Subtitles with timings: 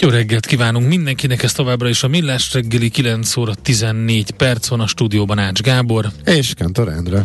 [0.00, 4.80] Jó reggelt kívánunk mindenkinek, ez továbbra is a Millás reggeli 9 óra 14 perc van
[4.80, 6.10] a stúdióban Ács Gábor.
[6.24, 7.24] És Kentor Endre.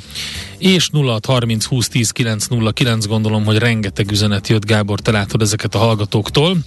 [0.57, 5.77] És 0630 20 10 909 gondolom, hogy rengeteg üzenet jött Gábor, te látod ezeket a
[5.77, 6.57] hallgatóktól.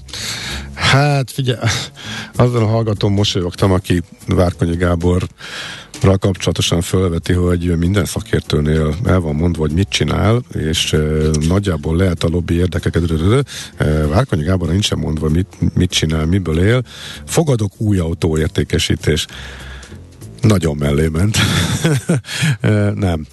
[0.74, 1.58] Hát figyelj,
[2.36, 5.28] azzal a hallgatóm mosolyogtam, aki Várkonyi Gábor
[6.00, 10.96] kapcsolatosan felveti, hogy minden szakértőnél el van mondva, hogy mit csinál, és
[11.48, 13.10] nagyjából lehet a lobby érdekeket.
[13.76, 16.82] E, Várkonyi Gábor nincsen mondva, mit, mit csinál, miből él.
[17.24, 19.26] Fogadok új autóértékesítés.
[20.40, 21.36] Nagyon mellé ment.
[22.94, 23.26] nem.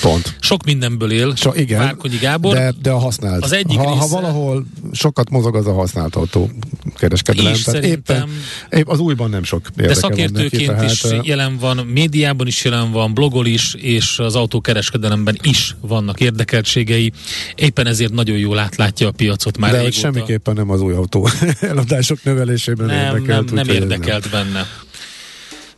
[0.00, 0.36] Pont.
[0.40, 2.54] Sok mindenből él, so, igen, Várkonyi Gábor.
[2.54, 3.44] De, de a használt.
[3.44, 6.50] Az egyik ha, része, ha valahol sokat mozog, az a használt autó
[6.96, 7.52] kereskedelem.
[7.52, 8.28] És Tehát éppen,
[8.70, 12.92] épp az újban nem sok De szakértőként neki, is tehát, jelen van, médiában is jelen
[12.92, 17.12] van, blogol is, és az autókereskedelemben is vannak érdekeltségei.
[17.54, 19.96] Éppen ezért nagyon jól átlátja a piacot már De régóta.
[19.96, 21.28] semmiképpen nem az új autó
[21.60, 23.52] eladások növelésében nem, érdekelt.
[23.52, 24.44] Nem, nem érdekelt nem.
[24.44, 24.66] benne.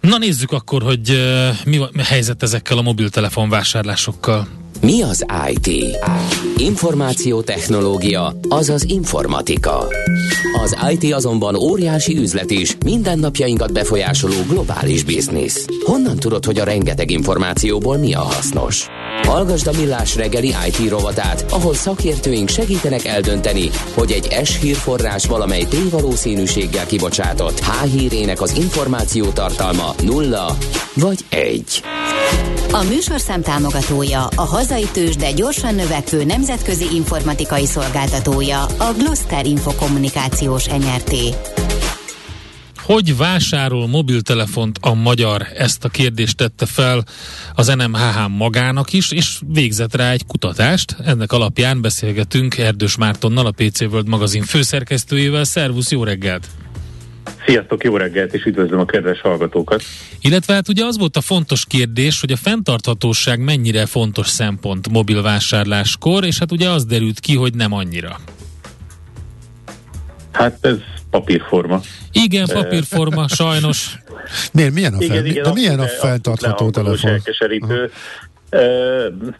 [0.09, 1.21] Na nézzük akkor, hogy
[1.65, 4.49] mi a helyzet ezekkel a mobiltelefon vásárlásokkal.
[4.81, 5.97] Mi az IT?
[6.57, 9.87] Információtechnológia, azaz informatika.
[10.63, 15.67] Az IT azonban óriási üzlet is, mindennapjainkat befolyásoló globális biznisz.
[15.85, 18.87] Honnan tudod, hogy a rengeteg információból mi a hasznos?
[19.23, 25.65] Hallgasd a Millás reggeli IT rovatát, ahol szakértőink segítenek eldönteni, hogy egy S hírforrás valamely
[25.65, 30.57] tévalószínűséggel kibocsátott H hírének az információ tartalma nulla
[30.95, 31.83] vagy egy.
[32.73, 40.67] A műsorszám támogatója, a hazai tős, de gyorsan növekvő nemzetközi informatikai szolgáltatója, a Gloster Infokommunikációs
[40.67, 41.15] NRT.
[42.89, 45.47] Hogy vásárol mobiltelefont a magyar?
[45.57, 47.05] Ezt a kérdést tette fel
[47.55, 50.97] az NMHH magának is, és végzett rá egy kutatást.
[51.05, 55.45] Ennek alapján beszélgetünk Erdős Mártonnal, a PC World magazin főszerkesztőjével.
[55.45, 56.47] Szervusz, jó reggelt!
[57.47, 59.83] Sziasztok, jó reggelt, és üdvözlöm a kedves hallgatókat!
[60.21, 66.25] Illetve hát ugye az volt a fontos kérdés, hogy a fenntarthatóság mennyire fontos szempont mobilvásárláskor,
[66.25, 68.21] és hát ugye az derült ki, hogy nem annyira.
[70.33, 70.77] Hát ez
[71.11, 71.81] papírforma.
[72.13, 73.99] Igen, papírforma, sajnos.
[74.53, 77.11] Miért, milyen a, fel, igen, igen, de milyen a fenntartható telefon?
[77.11, 77.91] Elkeserítő.
[78.51, 79.35] Uh-huh.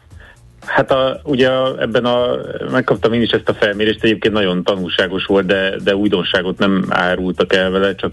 [0.69, 2.37] Hát a, ugye ebben a,
[2.71, 7.53] megkaptam én is ezt a felmérést, egyébként nagyon tanulságos volt, de, de újdonságot nem árultak
[7.53, 8.13] el vele, csak,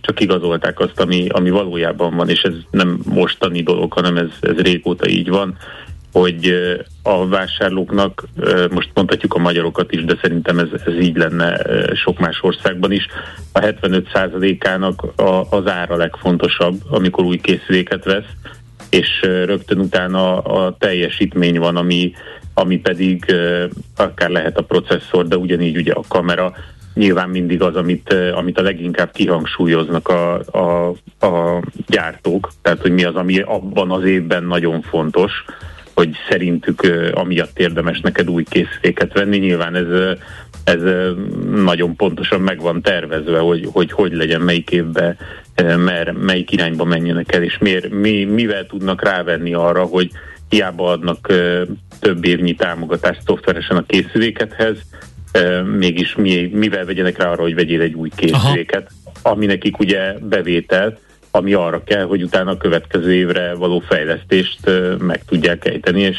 [0.00, 4.56] csak igazolták azt, ami, ami valójában van, és ez nem mostani dolog, hanem ez, ez
[4.56, 5.56] régóta így van,
[6.20, 6.54] hogy
[7.02, 8.28] a vásárlóknak,
[8.70, 11.60] most mondhatjuk a magyarokat is, de szerintem ez, ez így lenne
[11.94, 13.06] sok más országban is,
[13.52, 15.06] a 75%-ának
[15.50, 18.30] az ára legfontosabb, amikor új készüléket vesz,
[18.90, 22.12] és rögtön utána a teljesítmény van, ami,
[22.54, 23.34] ami pedig
[23.96, 26.52] akár lehet a processzor, de ugyanígy ugye a kamera,
[26.94, 30.88] nyilván mindig az, amit, amit a leginkább kihangsúlyoznak a, a,
[31.26, 35.44] a gyártók, tehát hogy mi az, ami abban az évben nagyon fontos,
[35.96, 36.80] hogy szerintük
[37.12, 39.38] amiatt érdemes neked új készüléket venni.
[39.38, 40.16] Nyilván ez,
[40.64, 40.80] ez
[41.54, 45.16] nagyon pontosan meg van tervezve, hogy hogy, hogy legyen, melyik évben,
[45.76, 50.10] mer, melyik irányba menjenek el, és miért, mi, mivel tudnak rávenni arra, hogy
[50.48, 51.32] hiába adnak
[52.00, 54.76] több évnyi támogatást szoftveresen a készülékethez,
[55.76, 59.34] mégis mi, mivel vegyenek rá arra, hogy vegyél egy új készüléket, Aha.
[59.34, 60.98] ami nekik ugye bevétel,
[61.36, 64.58] ami arra kell, hogy utána a következő évre való fejlesztést
[64.98, 66.18] meg tudják ejteni, és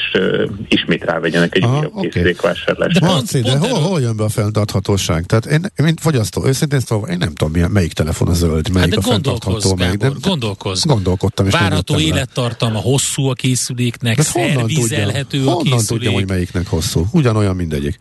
[0.68, 2.09] ismét rávegyenek egy újabb okay.
[2.09, 3.00] készülékvásárlásra.
[3.00, 5.25] De, pont, de hol, hol jön be a fenntarthatóság?
[5.25, 8.94] Tehát én, mint fogyasztó, őszintén szóval én nem tudom, milyen, melyik telefon a zöld, melyik
[8.94, 9.75] hát de a fenntartható.
[9.75, 10.86] Melyik, de, gondolkozz.
[10.86, 11.45] Gondolkodtam.
[11.45, 15.63] És Várható élettartalma, hosszú a készüléknek, szervizelhető a készülék.
[15.63, 17.06] Honnan tudja, hogy melyiknek hosszú?
[17.12, 18.00] Ugyanolyan mindegyik.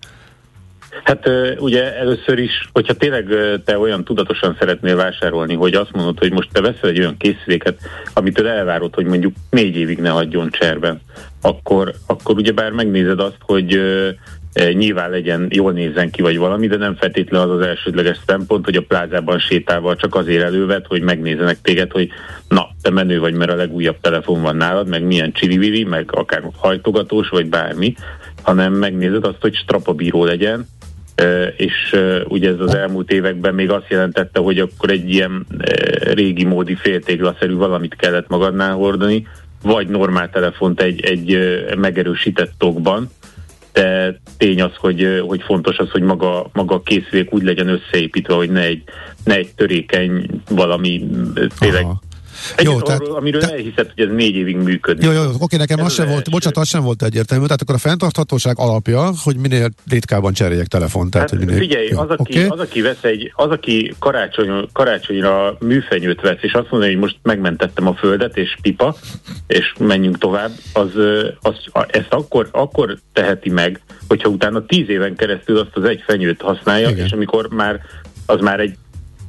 [1.04, 3.26] Hát ugye először is, hogyha tényleg
[3.64, 7.78] te olyan tudatosan szeretnél vásárolni, hogy azt mondod, hogy most te veszel egy olyan készüléket,
[8.12, 11.00] amitől elvárod, hogy mondjuk négy évig ne hagyjon cserben,
[11.40, 13.81] akkor, akkor ugyebár megnézed azt, hogy
[14.72, 18.76] nyilván legyen, jól nézzen ki, vagy valami, de nem feltétlenül az az elsődleges szempont, hogy
[18.76, 22.08] a plázában sétálva csak azért elővet, hogy megnézenek téged, hogy
[22.49, 26.42] na, te menő vagy, mert a legújabb telefon van nálad, meg milyen csiriviri, meg akár
[26.56, 27.94] hajtogatós, vagy bármi,
[28.42, 30.66] hanem megnézed azt, hogy strapabíró legyen,
[31.56, 31.96] és
[32.28, 35.46] ugye ez az elmúlt években még azt jelentette, hogy akkor egy ilyen
[36.00, 39.26] régi módi féltéglaszerű valamit kellett magadnál hordani,
[39.62, 41.38] vagy normál telefont egy, egy
[41.76, 43.10] megerősített tokban,
[43.72, 48.34] de tény az, hogy, hogy fontos az, hogy maga, maga a készülék úgy legyen összeépítve,
[48.34, 48.82] hogy ne egy,
[49.24, 51.06] ne egy törékeny valami
[51.58, 52.02] tényleg Aha.
[52.62, 53.53] Jó, tehát, arról, amiről te...
[53.53, 55.05] elhiszed, hogy ez négy évig működik.
[55.05, 57.44] Jó, jó, oké, nekem az sem volt, bocsánat, az sem volt egyértelmű.
[57.44, 61.11] Tehát akkor a fenntarthatóság alapja, hogy minél ritkábban cseréljek telefont.
[61.11, 61.62] Tehát, hát, hogy minél...
[61.62, 62.49] Figyelj, az aki, okay.
[62.49, 67.17] az, aki vesz egy, az, aki karácsony, karácsonyra műfenyőt vesz, és azt mondja, hogy most
[67.23, 68.97] megmentettem a földet, és pipa,
[69.47, 70.91] és menjünk tovább, az,
[71.41, 71.55] az
[71.87, 76.88] ezt akkor, akkor teheti meg, hogyha utána tíz éven keresztül azt az egy fenyőt használja,
[76.88, 77.05] Igen.
[77.05, 77.81] és amikor már
[78.27, 78.77] az már egy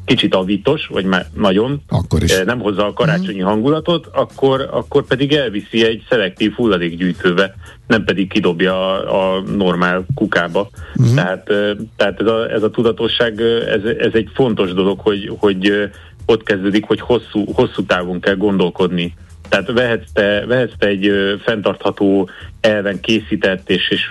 [0.08, 2.32] kicsit avítos, vagy már nagyon, akkor is.
[2.32, 3.46] Eh, nem hozza a karácsonyi mm.
[3.46, 7.56] hangulatot, akkor, akkor pedig elviszi egy szelektív hulladékgyűjtőbe,
[7.88, 10.70] nem pedig kidobja a, a normál kukába.
[11.02, 11.16] Mm.
[11.16, 15.32] Tehát, eh, tehát ez, a, ez a tudatosság, eh, ez, ez egy fontos dolog, hogy,
[15.38, 15.90] hogy
[16.26, 19.14] ott kezdődik, hogy hosszú, hosszú távon kell gondolkodni
[19.50, 21.12] tehát vehetsz te, vehetsz te egy
[21.44, 22.30] fenntartható
[22.68, 24.02] elven készített és, és,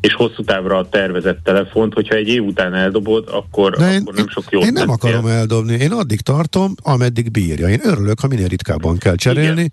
[0.00, 4.28] és hosszú távra tervezett telefont, hogyha egy év után eldobod, akkor, De én, akkor nem
[4.28, 4.60] sok jó.
[4.60, 5.32] Én nem akarom él.
[5.32, 7.68] eldobni, én addig tartom, ameddig bírja.
[7.68, 9.70] Én örülök, ha minél ritkábban kell cserélni.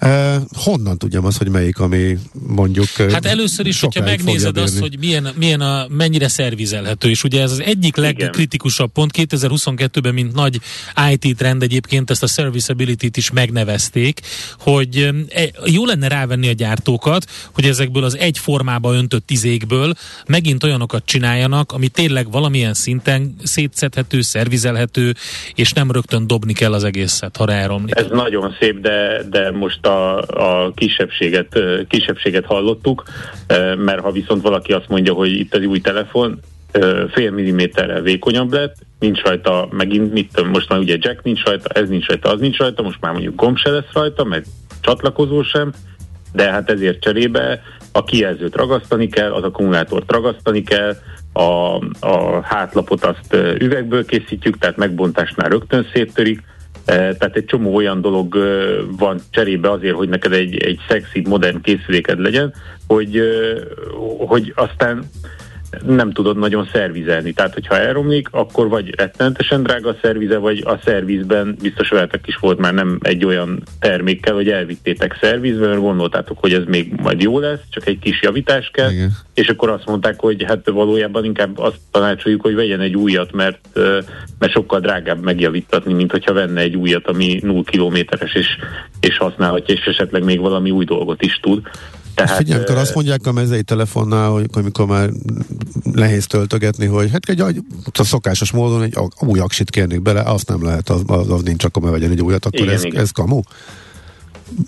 [0.00, 4.96] Uh, honnan tudjam azt, hogy melyik, ami mondjuk Hát először is, hogyha megnézed azt, hogy
[4.98, 10.60] milyen, milyen a, mennyire szervizelhető, és ugye ez az egyik legkritikusabb pont 2022-ben, mint nagy
[11.10, 14.20] IT trend egyébként ezt a serviceability-t is megnevezték,
[14.58, 19.92] hogy e, jó lenne rávenni a gyártókat, hogy ezekből az egy formába öntött izékből
[20.26, 25.14] megint olyanokat csináljanak, ami tényleg valamilyen szinten szétszedhető, szervizelhető,
[25.54, 27.94] és nem rögtön dobni kell az egészet, ha elromlik.
[27.94, 31.58] Ez nagyon szép, de, de most a, a kisebbséget,
[31.88, 33.02] kisebbséget hallottuk,
[33.76, 36.40] mert ha viszont valaki azt mondja, hogy itt az új telefon,
[37.12, 41.88] fél milliméterrel vékonyabb lett, nincs rajta, megint mit most már ugye jack nincs rajta, ez
[41.88, 44.44] nincs rajta, az nincs rajta, most már mondjuk gomb se lesz rajta, meg
[44.80, 45.72] csatlakozó sem,
[46.32, 47.62] de hát ezért cserébe
[47.92, 50.96] a kijelzőt ragasztani kell, az akkumulátort ragasztani kell,
[51.32, 56.42] a, a hátlapot azt üvegből készítjük, tehát megbontásnál rögtön széttörik,
[56.84, 58.36] tehát egy csomó olyan dolog
[58.98, 62.54] van cserébe azért, hogy neked egy, egy szexi, modern készüléked legyen,
[62.86, 63.20] hogy,
[64.26, 65.04] hogy aztán
[65.86, 67.32] nem tudod nagyon szervizelni.
[67.32, 72.36] Tehát, hogyha elromlik, akkor vagy rettenetesen drága a szervize, vagy a szervizben biztos veletek is
[72.36, 77.22] volt már nem egy olyan termékkel, hogy elvittétek szervizbe, mert gondoltátok, hogy ez még majd
[77.22, 79.10] jó lesz, csak egy kis javítás kell, Igen.
[79.34, 83.68] és akkor azt mondták, hogy hát valójában inkább azt tanácsoljuk, hogy vegyen egy újat, mert,
[84.38, 88.46] mert sokkal drágább megjavítatni, mint hogyha venne egy újat, ami 0 kilométeres, és,
[89.00, 91.62] és használhatja, és esetleg még valami új dolgot is tud.
[92.16, 95.08] Tehát, Figyelj, amikor azt mondják a mezei telefonnál, hogy amikor már
[95.82, 97.40] nehéz töltögetni, hogy hát egy
[97.98, 101.64] a szokásos módon egy új aksit kérnék bele, azt nem lehet, az, az, az nincs,
[101.64, 103.00] akkor vegyen egy újat, akkor igen, ez, igen.
[103.00, 103.40] ez kamu?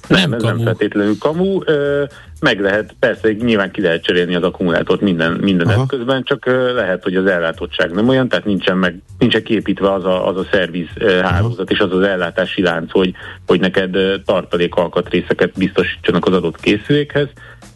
[0.09, 0.55] Nem, nem ez kamu.
[0.55, 1.61] nem feltétlenül kamu.
[1.65, 2.05] Ö,
[2.41, 7.03] meg lehet, persze nyilván ki lehet cserélni az akkumulátort minden, minden eszközben, csak ö, lehet,
[7.03, 10.89] hogy az ellátottság nem olyan, tehát nincsen, meg, nincsen képítve az a, az a szerviz
[10.95, 13.15] ö, hálózat és az az ellátási lánc, hogy,
[13.47, 17.29] hogy neked tartalék alkatrészeket biztosítsanak az adott készülékhez,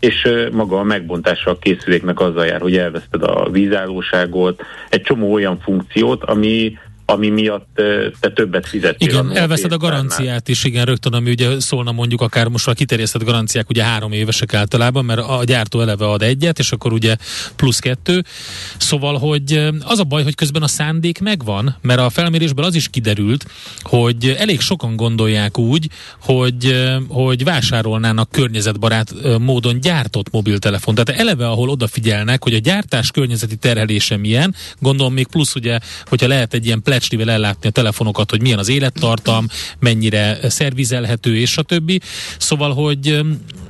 [0.03, 5.59] és maga a megbontása a készüléknek azzal jár, hogy elveszted a vízállóságot, egy csomó olyan
[5.61, 7.81] funkciót, ami ami miatt
[8.21, 9.09] te többet fizettél.
[9.09, 13.25] Igen, elveszed a garanciát is, igen, rögtön, ami ugye szólna mondjuk akár most már kiterjesztett
[13.25, 17.17] garanciák, ugye három évesek általában, mert a gyártó eleve ad egyet, és akkor ugye
[17.57, 18.25] plusz kettő.
[18.77, 22.89] Szóval, hogy az a baj, hogy közben a szándék megvan, mert a felmérésből az is
[22.89, 23.47] kiderült,
[23.83, 25.89] hogy elég sokan gondolják úgy,
[26.21, 30.95] hogy, hogy vásárolnának környezetbarát módon gyártott mobiltelefon.
[30.95, 36.27] Tehát eleve, ahol odafigyelnek, hogy a gyártás környezeti terhelése milyen, gondolom még plusz ugye, hogyha
[36.27, 39.47] lehet egy ilyen plecsnivel ellátni a telefonokat, hogy milyen az élettartam,
[39.79, 42.01] mennyire szervizelhető, és a többi.
[42.39, 43.21] Szóval, hogy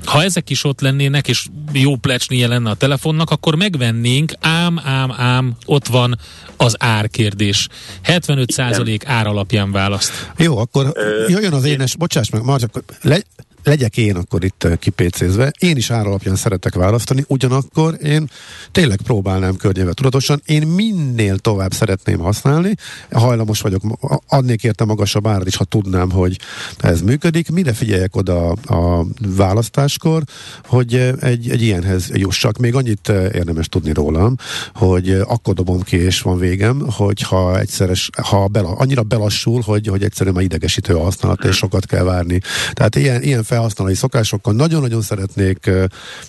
[0.05, 5.12] ha ezek is ott lennének, és jó plecsnie lenne a telefonnak, akkor megvennénk, ám, ám,
[5.17, 6.19] ám, ott van
[6.57, 7.69] az árkérdés.
[8.05, 10.33] 75% ár alapján választ.
[10.37, 10.93] Jó, akkor
[11.29, 13.19] jöjjön az énes, bocsáss meg, csak le,
[13.64, 18.31] legyek én akkor itt kipécézve, én is áralapján szeretek választani, ugyanakkor én
[18.73, 22.75] tényleg próbálnám környevet tudatosan, én minél tovább szeretném használni,
[23.11, 23.83] hajlamos vagyok,
[24.28, 26.38] adnék érte magasabb árat is, ha tudnám, hogy
[26.78, 30.23] ez működik, mire figyeljek oda a választáskor,
[30.66, 32.59] hogy egy, egy ilyenhez jussak.
[32.59, 34.37] Még annyit érdemes tudni rólam,
[34.75, 40.02] hogy akkor dobom ki, és van végem, hogyha egyszeres, ha bela, annyira belassul, hogy, hogy
[40.02, 42.40] egyszerűen már idegesítő a használat, és sokat kell várni.
[42.73, 45.71] Tehát ilyen, ilyen felhasználói szokásokkal nagyon-nagyon szeretnék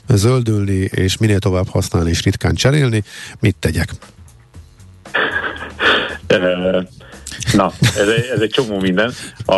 [0.07, 3.03] zöldülni, és minél tovább használni, és ritkán cserélni.
[3.39, 3.89] Mit tegyek?
[7.53, 9.11] Na, ez egy, ez egy csomó minden.
[9.45, 9.53] A,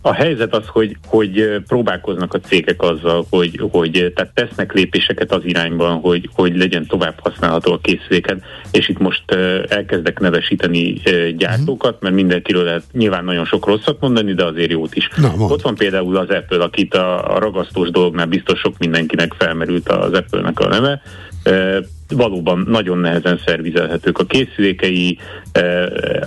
[0.00, 5.44] a helyzet az, hogy, hogy próbálkoznak a cégek azzal, hogy, hogy tehát tesznek lépéseket az
[5.44, 9.30] irányban, hogy, hogy legyen tovább használható a készüléken, és itt most
[9.68, 11.02] elkezdek nevesíteni
[11.36, 15.08] gyártókat, mert mindenkiről lehet nyilván nagyon sok rosszat mondani, de azért jót is.
[15.16, 19.88] Na, Ott van például az Apple, akit a, a ragasztós dolgnál biztos sok mindenkinek felmerült
[19.88, 21.02] az Apple-nek a neve,
[22.08, 25.18] valóban nagyon nehezen szervizelhetők a készülékei,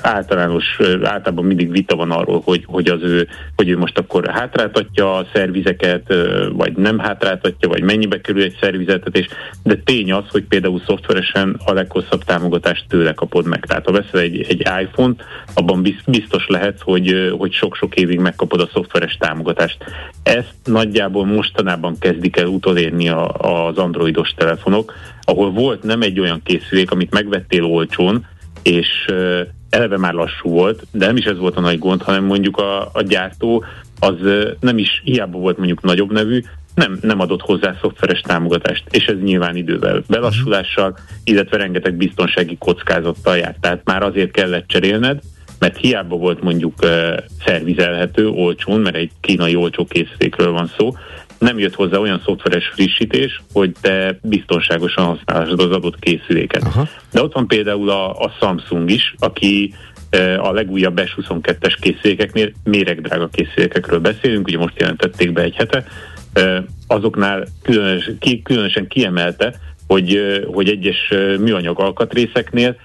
[0.02, 5.16] általános, általában mindig vita van arról, hogy, hogy, az ő, hogy ő most akkor hátráltatja
[5.16, 6.14] a szervizeket,
[6.52, 9.28] vagy nem hátráltatja, vagy mennyibe kerül egy szervizeltetés,
[9.64, 13.66] de tény az, hogy például szoftveresen a leghosszabb támogatást tőle kapod meg.
[13.66, 18.70] Tehát ha veszel egy, egy iPhone-t, abban biztos lehet, hogy, hogy sok-sok évig megkapod a
[18.74, 19.78] szoftveres támogatást.
[20.24, 24.94] Ezt nagyjából mostanában kezdik el utolérni a, az androidos telefonok,
[25.30, 28.26] ahol volt nem egy olyan készülék, amit megvettél olcsón,
[28.64, 28.88] és
[29.70, 32.90] eleve már lassú volt, de nem is ez volt a nagy gond, hanem mondjuk a,
[32.94, 33.64] a gyártó
[34.00, 34.16] az
[34.60, 36.42] nem is hiába volt mondjuk nagyobb nevű,
[36.76, 43.38] nem, nem adott hozzá szoftveres támogatást, és ez nyilván idővel belassulással, illetve rengeteg biztonsági kockázattal
[43.38, 43.60] járt.
[43.60, 45.20] Tehát már azért kellett cserélned,
[45.60, 50.94] mert hiába volt mondjuk uh, szervizelhető olcsón, mert egy kínai olcsó készülékről van szó,
[51.40, 56.64] nem jött hozzá olyan szoftveres frissítés, hogy te biztonságosan használhatod az adott készüléket.
[56.64, 56.88] Aha.
[57.12, 59.74] De ott van például a, a Samsung is, aki
[60.10, 65.86] e, a legújabb S22-es készülékeknél méregdrága készülékekről beszélünk, ugye most jelentették be egy hete,
[66.34, 69.54] e, azoknál különös, ki, különösen kiemelte,
[69.88, 72.76] hogy, e, hogy egyes műanyag alkatrészeknél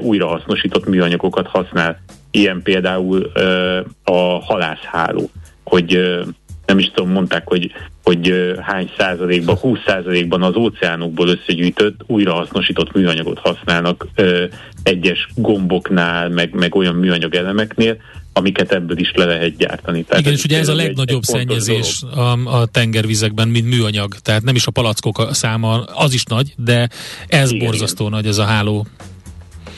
[0.00, 2.00] újrahasznosított műanyagokat használ.
[2.30, 3.32] Ilyen például
[4.04, 5.30] a halászháló,
[5.64, 6.18] hogy
[6.68, 7.72] nem is tudom, mondták, hogy,
[8.02, 14.44] hogy hány százalékban, 20 százalékban az óceánokból összegyűjtött, újrahasznosított műanyagot használnak ö,
[14.82, 17.96] egyes gomboknál, meg, meg olyan műanyag elemeknél,
[18.32, 20.02] amiket ebből is le lehet gyártani.
[20.02, 24.14] Tehát Igen, és ugye ez a legnagyobb egy, egy szennyezés a, a tengervizekben, mint műanyag.
[24.14, 26.88] Tehát nem is a palackok száma, az is nagy, de
[27.26, 28.86] ez Igen, borzasztó nagy ez a háló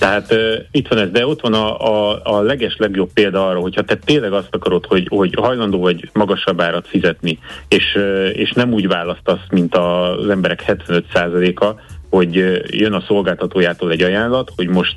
[0.00, 3.61] tehát uh, itt van ez, de ott van a, a, a leges legjobb példa arra,
[3.61, 7.38] hogyha te tényleg azt akarod, hogy, hogy hajlandó vagy magasabb árat fizetni,
[7.69, 11.80] és, uh, és nem úgy választasz, mint az emberek 75%-a,
[12.11, 12.35] hogy
[12.66, 14.97] jön a szolgáltatójától egy ajánlat, hogy most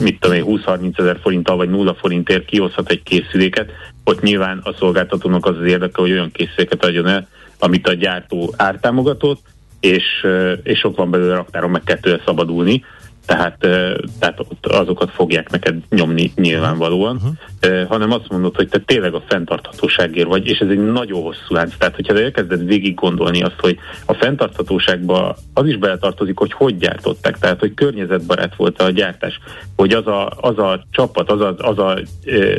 [0.00, 3.70] mit tudom én, 20-30 ezer forinttal vagy nulla forintért kihozhat egy készüléket,
[4.04, 8.54] ott nyilván a szolgáltatónak az az érdeke, hogy olyan készüléket adjon el, amit a gyártó
[8.56, 9.40] ártámogatott,
[9.80, 10.26] és,
[10.62, 12.84] és ott van belőle raktáron meg kettőre szabadulni,
[13.30, 13.58] tehát,
[14.18, 17.88] tehát ott azokat fogják neked nyomni nyilvánvalóan, uh-huh.
[17.88, 21.76] hanem azt mondod, hogy te tényleg a fenntarthatóságért vagy, és ez egy nagyon hosszú lánc.
[21.78, 27.38] Tehát, hogyha elkezded végig gondolni azt, hogy a fenntarthatóságba az is beletartozik, hogy hogy gyártották,
[27.38, 29.40] tehát, hogy környezetbarát volt a gyártás,
[29.76, 31.98] hogy az a, az a csapat, az a, az a,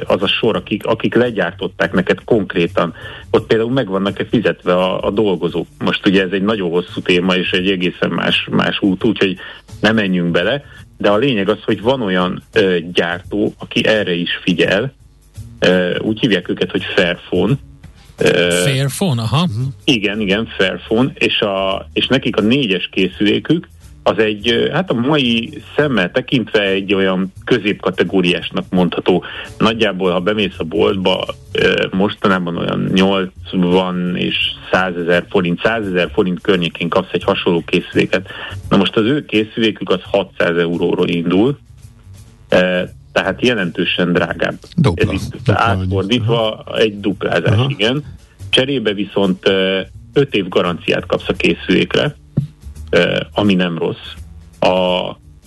[0.06, 2.94] az a sor, akik, akik legyártották neked konkrétan,
[3.32, 5.68] ott például meg vannak-e fizetve a, a dolgozók.
[5.80, 9.38] Most ugye ez egy nagyon hosszú téma, és egy egészen más, más út, úgyhogy
[9.82, 10.64] nem menjünk bele,
[10.98, 14.94] de a lényeg az, hogy van olyan ö, gyártó, aki erre is figyel,
[15.60, 17.54] ö, úgy hívják őket, hogy Fairphone.
[18.64, 19.48] Fairphone, aha.
[19.84, 23.68] Igen, igen, Fairphone, és, a, és nekik a négyes készülékük,
[24.04, 29.24] az egy, hát a mai szemmel tekintve egy olyan középkategóriásnak mondható.
[29.58, 31.26] Nagyjából, ha bemész a boltba,
[31.92, 34.36] mostanában olyan 80 és
[34.72, 38.28] 100 ezer forint, 100 ezer forint környékén kapsz egy hasonló készüléket.
[38.70, 41.58] Na most az ő készülékük az 600 euróról indul,
[43.12, 44.58] tehát jelentősen drágább.
[44.76, 45.12] Dupla.
[45.12, 47.70] Ez itt átfordítva egy duplázás, Aha.
[47.70, 48.04] igen.
[48.50, 49.50] Cserébe viszont
[50.14, 52.16] 5 év garanciát kapsz a készülékre,
[53.34, 54.14] ami nem rossz.
[54.60, 55.02] A,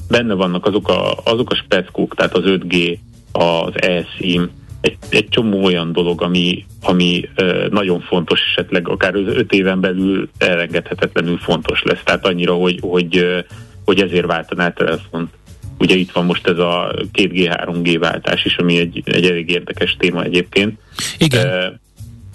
[0.09, 2.99] benne vannak azok a, azok a speckók, tehát az 5G,
[3.33, 9.27] az eSIM, egy, egy csomó olyan dolog, ami, ami ö, nagyon fontos, esetleg akár az
[9.27, 12.03] öt éven belül elengedhetetlenül fontos lesz.
[12.05, 13.45] Tehát annyira, hogy, hogy,
[13.85, 15.31] hogy ezért váltaná telefont.
[15.79, 19.97] Ugye itt van most ez a 2G, 3G váltás is, ami egy, egy elég érdekes
[19.99, 20.79] téma egyébként.
[21.19, 21.81] Igen.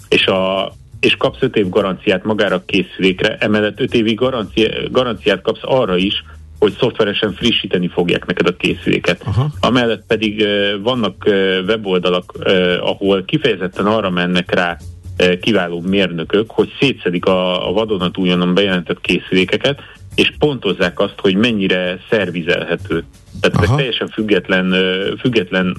[0.08, 5.42] és a és kapsz 5 év garanciát magára a készülékre, emellett 5 évi garancia, garanciát
[5.42, 6.24] kapsz arra is,
[6.58, 9.22] hogy szoftveresen frissíteni fogják neked a készüléket.
[9.24, 9.50] Aha.
[9.60, 10.46] Amellett pedig
[10.82, 11.24] vannak
[11.66, 12.32] weboldalak,
[12.80, 14.76] ahol kifejezetten arra mennek rá
[15.40, 17.86] kiváló mérnökök, hogy szétszedik a, a
[18.54, 19.80] bejelentett készülékeket,
[20.14, 23.04] és pontozzák azt, hogy mennyire szervizelhető.
[23.40, 23.64] Tehát Aha.
[23.64, 24.74] ezek teljesen független,
[25.18, 25.76] független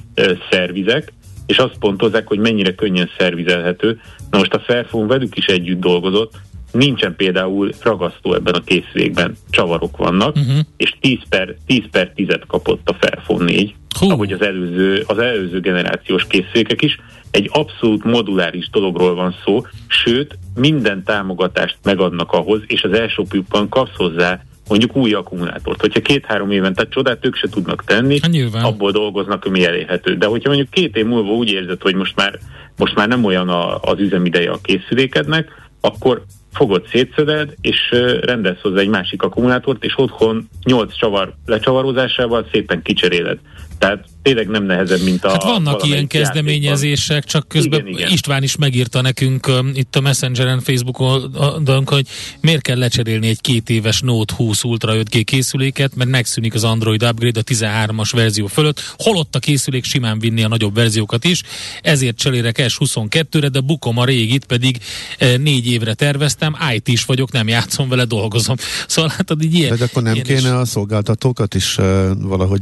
[0.52, 1.14] szervizek,
[1.46, 4.00] és azt pontozzák, hogy mennyire könnyen szervizelhető.
[4.32, 6.34] Na most a Fairphone velük is együtt dolgozott,
[6.72, 10.60] nincsen például ragasztó ebben a készülékben, csavarok vannak, uh-huh.
[10.78, 14.10] és 10 per, 10 per 10 kapott a Fairphone 4, Hú.
[14.10, 17.00] ahogy az előző, az előző generációs készülékek is.
[17.32, 23.24] Egy abszolút moduláris dologról van szó, sőt, minden támogatást megadnak ahhoz, és az első
[23.70, 25.82] kapsz hozzá mondjuk új akkumulátort.
[25.82, 28.64] Hogyha két-három éven, tehát csodát ők se tudnak tenni, hát Nyilván.
[28.64, 30.16] abból dolgoznak, ami elérhető.
[30.16, 32.40] De hogyha mondjuk két év múlva úgy érzed, hogy most már,
[32.78, 37.78] most már nem olyan a, az üzemideje a készülékednek, akkor fogod, szétszeded, és
[38.22, 43.38] rendelsz hozzá egy másik akkumulátort, és otthon 8 csavar lecsavarozásával szépen kicseréled.
[43.80, 45.30] Tehát tényleg nem nehezebb, mint a...
[45.30, 47.30] Hát vannak ilyen kezdeményezések, játékban.
[47.30, 48.12] csak közben igen, igen.
[48.12, 52.08] István is megírta nekünk um, itt a Messengeren, Facebookon, hogy
[52.40, 57.04] miért kell lecserélni egy két éves Note 20 Ultra 5G készüléket, mert megszűnik az Android
[57.04, 61.42] upgrade a 13-as verzió fölött, holott a készülék simán vinni a nagyobb verziókat is,
[61.82, 64.78] ezért cserélek S22-re, de bukom a régit, pedig
[65.18, 68.56] e, négy évre terveztem, IT is vagyok, nem játszom vele, dolgozom.
[68.88, 69.78] Szóval hát így ilyen...
[69.78, 70.46] De akkor nem kéne is...
[70.46, 71.86] a szolgáltatókat is uh,
[72.22, 72.62] valahogy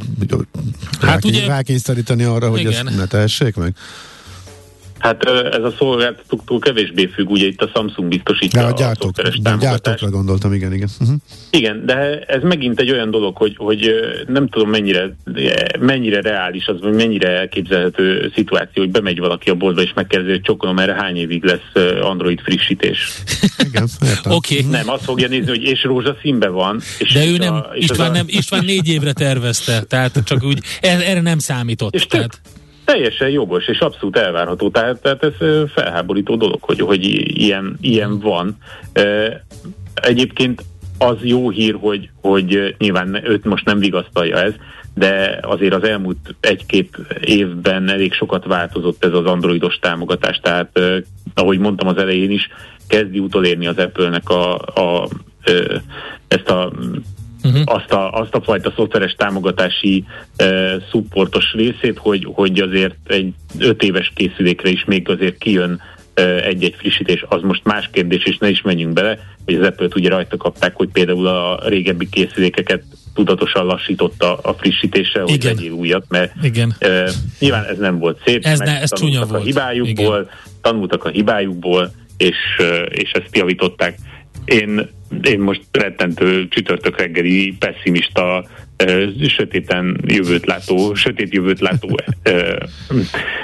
[1.00, 2.88] hát ugye rákényszeríteni arra, hogy Igen.
[2.88, 3.75] ezt ne tehessék meg?
[5.00, 9.12] Hát ez a szolgáltatóktól kevésbé függ, ugye itt a Samsung biztosítja ja, a, gyártók,
[9.44, 10.89] a gyártókra gondoltam, igen, igen.
[11.00, 11.15] Uh-huh.
[11.51, 13.91] Igen, de ez megint egy olyan dolog, hogy, hogy
[14.27, 15.15] nem tudom mennyire,
[15.79, 20.41] mennyire reális az, vagy mennyire elképzelhető szituáció, hogy bemegy valaki a boltba és megkérdezi, hogy
[20.41, 23.12] csokolom, erre hány évig lesz Android frissítés.
[23.70, 23.88] igen,
[24.29, 24.58] Oké.
[24.58, 24.70] Okay.
[24.70, 26.82] Nem, azt fogja nézni, hogy és rózsaszínben van.
[27.00, 28.13] És de ő nem, a, István, a...
[28.13, 31.94] nem, István négy évre tervezte, tehát csak úgy, erre nem számított.
[31.94, 32.39] És tehát.
[32.89, 34.69] Teljesen jogos, és abszolút elvárható.
[34.69, 35.34] Tehát, tehát ez
[35.72, 37.03] felháborító dolog, hogy, hogy
[37.39, 38.58] ilyen, ilyen van.
[39.93, 40.63] Egyébként
[40.98, 44.53] az jó hír, hogy, hogy nyilván őt most nem vigasztalja ez,
[44.93, 50.79] de azért az elmúlt egy-két évben elég sokat változott ez az androidos támogatás, tehát
[51.34, 52.50] ahogy mondtam az elején is,
[52.88, 55.08] kezdi utolérni az Apple-nek a, a,
[56.27, 56.72] ezt a
[57.44, 57.62] uh-huh.
[57.66, 60.06] azt, a, azt a fajta szoftveres támogatási
[60.44, 65.82] uh, szupportos részét, hogy, hogy azért egy öt éves készülékre is még azért kijön
[66.44, 70.10] egy-egy frissítés, az most más kérdés, és ne is menjünk bele, hogy az Apple-t ugye
[70.10, 75.56] rajta kapták, hogy például a régebbi készülékeket tudatosan lassította a frissítéssel, hogy Igen.
[75.56, 76.75] legyél újat, mert Igen.
[76.82, 79.32] Uh, nyilván ez nem volt szép, ez, ne, ez volt.
[79.32, 80.30] a hibájukból, Igen.
[80.62, 83.98] tanultak a hibájukból, és, uh, és ezt javították.
[84.50, 84.90] Én
[85.24, 88.46] én most rettentő csütörtök reggeli pessimista,
[89.27, 92.00] sötéten jövőt látó, sötét jövőt látó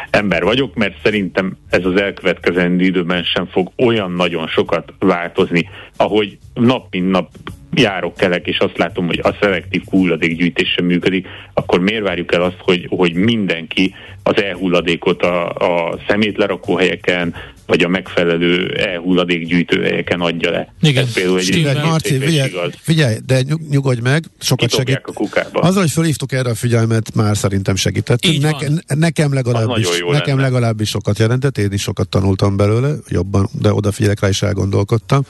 [0.09, 6.37] ember vagyok, mert szerintem ez az elkövetkezendő időben sem fog olyan nagyon sokat változni, ahogy
[6.53, 7.29] nap mint nap
[7.73, 12.41] járok, kelek, és azt látom, hogy a szelektív hulladékgyűjtés sem működik, akkor miért várjuk el
[12.41, 20.51] azt, hogy, hogy mindenki az e-hulladékot a, a szemétlerakóhelyeken, vagy a megfelelő e-hulladék helyeken adja
[20.51, 20.73] le.
[20.81, 21.03] Igen.
[21.03, 25.01] Ez például egy de Marci, figyelj, figyelj, de nyugodj meg, sokat segít.
[25.03, 25.59] A kukába.
[25.59, 28.41] Azzal, hogy felhívtuk erre a figyelmet, már szerintem segítettünk.
[28.41, 30.41] Neke, nekem legalábbis, nekem lenne.
[30.41, 35.21] legalábbis sokat jelentett, én is sokat tanultam belőle, jobban, de odafigyelek rá is elgondolkodtam.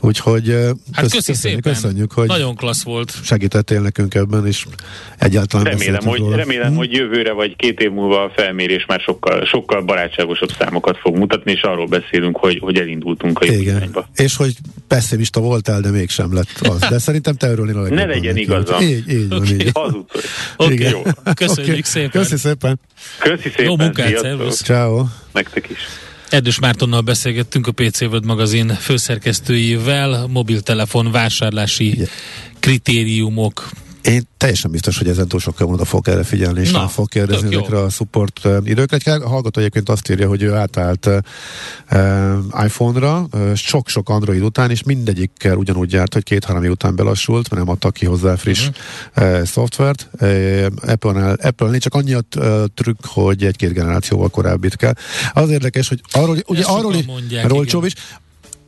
[0.00, 0.48] Úgyhogy
[0.92, 1.72] hát köszi köszönjük, szépen.
[1.72, 3.12] köszönjük, hogy Nagyon klassz volt.
[3.24, 4.66] segítettél nekünk ebben, és
[5.18, 6.36] egyáltalán remélem, hogy, róla.
[6.36, 6.76] remélem, hmm.
[6.76, 11.52] hogy jövőre vagy két év múlva a felmérés már sokkal, sokkal barátságosabb számokat fog mutatni,
[11.52, 14.08] és arról beszélünk, hogy, hogy elindultunk a irányba.
[14.16, 14.54] És hogy
[14.88, 16.78] pessimista voltál, de mégsem lett az.
[16.78, 18.06] De szerintem te örülnél a legjobban.
[18.06, 18.82] Ne legyen igazam.
[18.82, 19.52] Így, így okay.
[19.52, 19.70] így.
[19.72, 20.04] Oké,
[20.56, 20.90] okay.
[20.90, 21.02] jó.
[21.34, 21.82] Köszönjük okay.
[21.82, 22.10] szépen.
[22.10, 22.80] Köszi szépen.
[23.18, 23.64] Köszi szépen.
[23.64, 24.62] Jó munkát, szervusz.
[24.62, 25.04] Ciao.
[25.32, 25.78] Nektek is.
[26.30, 32.08] Erdős Mártonnal beszélgettünk a PC World magazin főszerkesztőjével, mobiltelefon vásárlási Igen.
[32.60, 33.68] kritériumok
[34.04, 37.08] én teljesen biztos, hogy ezen túl sokkal oda fog erre figyelni, és Na, nem fog
[37.08, 38.96] kérdezni ezekre a support időkre.
[38.96, 44.82] Egy hallgató egyébként azt írja, hogy ő átállt uh, iPhone-ra uh, sok-sok Android után, és
[44.82, 49.38] mindegyikkel ugyanúgy járt, hogy két-három év után belassult, mert nem adtak ki hozzá friss uh-huh.
[49.38, 50.08] uh, szoftvert.
[50.20, 54.94] Uh, Apple-nél, Apple-nél csak annyi a uh, trükk, hogy egy-két generációval korábbit kell.
[55.32, 57.94] Az érdekes, hogy arról, ugye arról, mondják, is,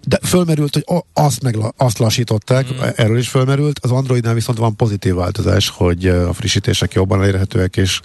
[0.08, 2.78] De fölmerült, hogy azt meg azt lassították, mm.
[2.96, 8.00] erről is fölmerült, az Androidnál viszont van pozitív változás, hogy a frissítések jobban elérhetőek, és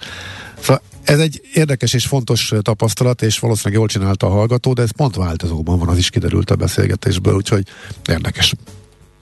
[0.60, 4.90] szóval ez egy érdekes és fontos tapasztalat, és valószínűleg jól csinálta a hallgató, de ez
[4.96, 7.66] pont változóban van, az is kiderült a beszélgetésből, úgyhogy
[8.08, 8.54] érdekes.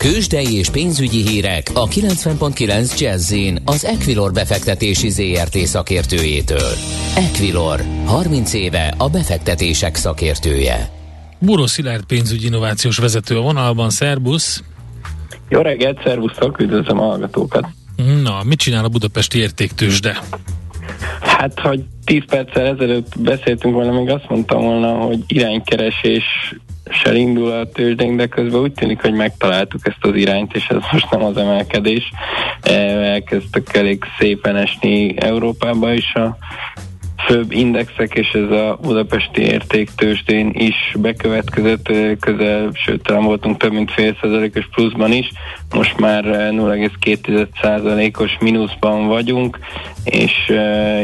[0.00, 3.34] Kősdei és pénzügyi hírek a 90.9 jazz
[3.64, 6.72] az Equilor befektetési ZRT szakértőjétől.
[7.16, 10.88] Equilor, 30 éve a befektetések szakértője.
[11.38, 14.62] Buró Szilárd pénzügyi innovációs vezető a vonalban, szervusz!
[15.48, 17.66] Jó reggelt, szervusztok, üdvözlöm a hallgatókat!
[18.22, 20.18] Na, mit csinál a budapesti értéktősde?
[21.20, 26.24] Hát, hogy 10 perccel ezelőtt beszéltünk volna, még azt mondtam volna, hogy iránykeresés
[26.90, 30.82] se indul a tőzsdénk, de közben úgy tűnik, hogy megtaláltuk ezt az irányt, és ez
[30.92, 32.10] most nem az emelkedés.
[32.62, 36.36] E, elkezdtek elég szépen esni Európába is a
[37.26, 43.90] főbb indexek, és ez a budapesti értéktősdén is bekövetkezett, közel, sőt, talán voltunk több mint
[43.90, 45.32] fél százalékos pluszban is,
[45.74, 49.58] most már 0,2 százalékos mínuszban vagyunk,
[50.04, 50.52] és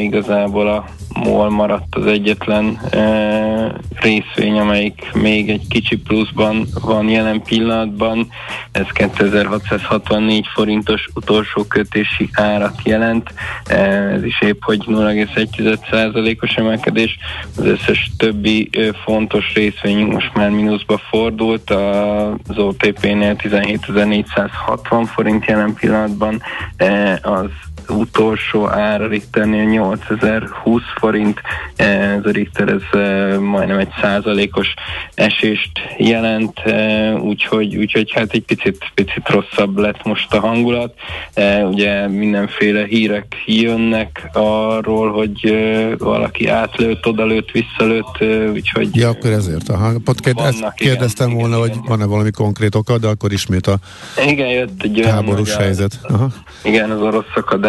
[0.01, 0.85] igazából a
[1.25, 8.29] MOL maradt az egyetlen e, részvény, amelyik még egy kicsi pluszban van jelen pillanatban.
[8.73, 13.35] Ez 2664 forintos utolsó kötési árat jelent.
[13.67, 13.77] E,
[14.13, 17.19] ez is épp, hogy 0,1%-os emelkedés.
[17.57, 21.71] Az összes többi e, fontos részvény most már mínuszba fordult.
[21.71, 26.43] Az OTP-nél 17.460 forint jelen pillanatban.
[26.77, 27.51] E, az
[27.89, 31.41] utolsó ár a Richternél 8020 forint,
[31.77, 34.75] ez a Richter ez e, majdnem egy százalékos
[35.15, 40.95] esést jelent, e, úgyhogy, úgyhogy hát egy picit, picit rosszabb lett most a hangulat.
[41.35, 45.55] E, ugye mindenféle hírek jönnek arról, hogy
[45.99, 48.97] valaki átlőtt, odalőtt, visszalőtt, úgyhogy...
[48.97, 49.69] Ja, akkor ezért.
[49.69, 49.93] Aha.
[50.05, 53.33] Pont kérd, vannak, ezt kérdeztem igen, volna, igen, hogy van-e valami konkrét oka, de akkor
[53.33, 53.79] ismét a
[54.27, 56.01] igen, jött egy háborús helyzet.
[56.03, 56.29] Aha.
[56.65, 57.25] Igen, az orosz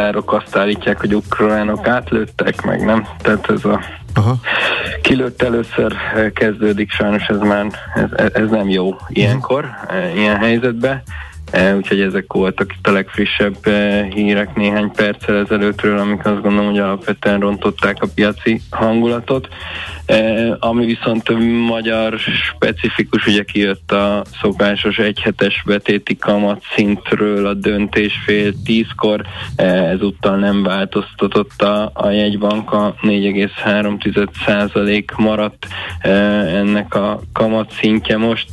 [0.07, 3.07] szakadárok azt állítják, hogy ukránok átlőttek, meg nem.
[3.17, 3.81] Tehát ez a
[4.13, 4.35] Aha.
[5.01, 5.95] kilőtt először
[6.33, 7.65] kezdődik, sajnos ez már
[7.95, 9.69] ez, ez nem jó ilyenkor,
[10.15, 11.01] ilyen helyzetben.
[11.75, 13.67] Úgyhogy ezek voltak itt a legfrissebb
[14.13, 19.47] hírek néhány perccel ezelőttről, amik azt gondolom, hogy alapvetően rontották a piaci hangulatot.
[20.07, 21.29] Eh, ami viszont
[21.67, 29.21] magyar specifikus, ugye kijött a szokásos egyhetes betéti kamat szintről a döntés fél tízkor,
[29.55, 35.67] eh, ezúttal nem változtatott a, a jegybank, a 4,3% maradt
[35.99, 38.49] eh, ennek a kamat szintje most,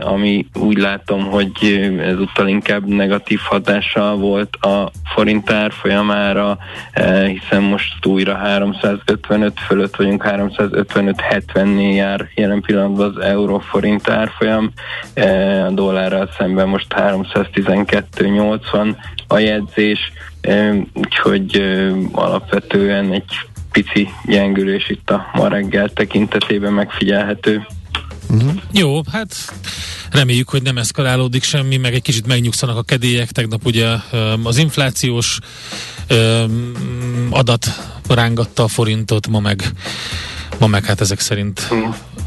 [0.00, 1.50] ami úgy látom, hogy
[2.00, 6.58] ezúttal inkább negatív hatással volt a forint árfolyamára,
[7.26, 14.72] hiszen most újra 355 fölött vagyunk, 300 55-70-nél jár jelen pillanatban az euró-forint árfolyam,
[15.14, 18.96] e, a dollárral szemben most 312-80
[19.28, 23.32] a jegyzés, e, úgyhogy e, alapvetően egy
[23.72, 27.66] pici gyengülés itt a ma reggel tekintetében megfigyelhető.
[28.34, 28.52] Uh-huh.
[28.72, 29.34] Jó, hát
[30.10, 33.30] reméljük, hogy nem eszkalálódik semmi, meg egy kicsit megnyugszanak a kedélyek.
[33.30, 33.86] Tegnap ugye
[34.42, 35.38] az inflációs
[37.30, 37.66] adat
[38.08, 39.72] rángatta a forintot, ma meg
[40.58, 41.68] Ma meg hát ezek szerint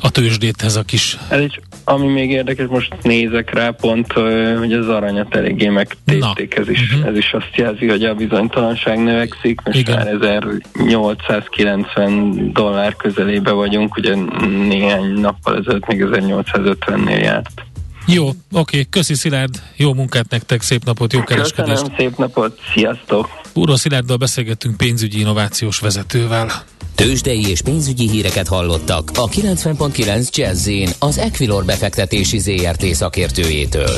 [0.02, 1.18] a tőzsdét ez a kis...
[1.30, 4.12] Ez is, ami még érdekes, most nézek rá pont,
[4.58, 7.08] hogy az aranyat eléggé megtépték, ez is, uh-huh.
[7.08, 9.96] ez is azt jelzi, hogy a bizonytalanság növekszik, most Igen.
[9.96, 14.16] már 1890 dollár közelébe vagyunk, ugye
[14.68, 17.66] néhány nappal ezelőtt még 1850-nél járt.
[18.08, 21.82] Jó, oké, köszi Szilárd, jó munkát nektek, szép napot, jó kereskedést.
[21.82, 23.30] Köszönöm, szép napot, sziasztok!
[23.54, 26.52] Úró Szilárddal beszélgettünk pénzügyi innovációs vezetővel.
[26.96, 33.98] Tőzsdei és pénzügyi híreket hallottak a 90.9 jazz az Equilor befektetési ZRT szakértőjétől.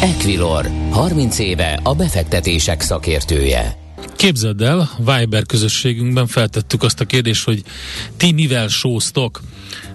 [0.00, 3.76] Equilor, 30 éve a befektetések szakértője.
[4.16, 7.62] Képzeld el, Viber közösségünkben feltettük azt a kérdést, hogy
[8.16, 9.40] ti mivel sóztok?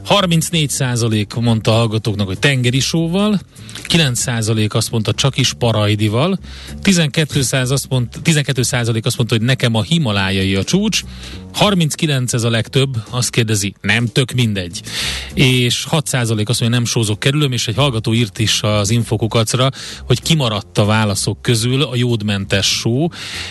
[0.08, 3.40] 34% mondta a hallgatóknak, hogy tengeri sóval,
[3.88, 6.40] 9% azt mondta csak is parajdival,
[6.84, 11.04] 12% azt mondta, 12 azt mondta, hogy nekem a Himalájai a csúcs,
[11.56, 14.82] 39 ez a legtöbb, azt kérdezi, nem tök mindegy.
[15.34, 19.70] És 6% azt mondja, nem sózok kerülöm, és egy hallgató írt is az infokukacra,
[20.04, 23.08] hogy kimaradt a válaszok közül a jódmentes só,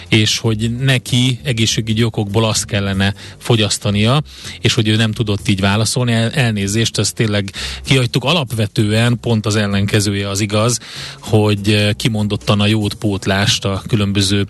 [0.08, 4.22] és hogy neki egészségügyi okokból azt kellene fogyasztania,
[4.60, 6.12] és hogy ő nem tudott így válaszolni.
[6.44, 7.50] El, elnézést, ezt tényleg
[7.84, 8.24] kihagytuk.
[8.24, 10.78] Alapvetően pont az ellenkezője az igaz,
[11.20, 14.46] hogy kimondottan a jódpótlást a különböző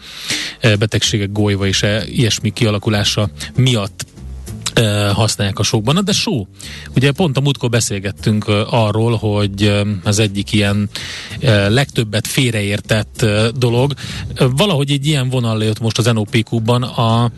[0.60, 4.06] eh, betegségek golyva és eh, ilyesmi kialakulása miatt
[5.12, 6.04] használják a sókban.
[6.04, 6.46] De só,
[6.96, 9.72] ugye pont a múltkor beszélgettünk arról, hogy
[10.04, 10.88] az egyik ilyen
[11.68, 13.26] legtöbbet félreértett
[13.56, 13.94] dolog.
[14.38, 17.30] Valahogy egy ilyen vonal jött most az NOPQ-ban a